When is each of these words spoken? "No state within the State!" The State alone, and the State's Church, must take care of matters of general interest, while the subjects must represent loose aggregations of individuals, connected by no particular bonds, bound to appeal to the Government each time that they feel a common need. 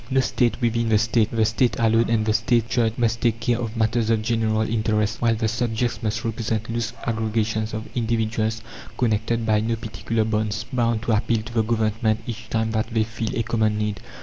"No 0.09 0.19
state 0.19 0.59
within 0.61 0.89
the 0.89 0.97
State!" 0.97 1.29
The 1.31 1.45
State 1.45 1.75
alone, 1.77 2.09
and 2.09 2.25
the 2.25 2.33
State's 2.33 2.73
Church, 2.73 2.93
must 2.97 3.21
take 3.21 3.39
care 3.39 3.59
of 3.59 3.77
matters 3.77 4.09
of 4.09 4.23
general 4.23 4.61
interest, 4.61 5.21
while 5.21 5.35
the 5.35 5.47
subjects 5.47 6.01
must 6.01 6.25
represent 6.25 6.71
loose 6.71 6.91
aggregations 7.05 7.71
of 7.75 7.87
individuals, 7.93 8.63
connected 8.97 9.45
by 9.45 9.59
no 9.59 9.75
particular 9.75 10.23
bonds, 10.23 10.65
bound 10.73 11.03
to 11.03 11.11
appeal 11.11 11.43
to 11.43 11.53
the 11.53 11.61
Government 11.61 12.19
each 12.25 12.49
time 12.49 12.71
that 12.71 12.91
they 12.91 13.03
feel 13.03 13.35
a 13.37 13.43
common 13.43 13.77
need. 13.77 13.99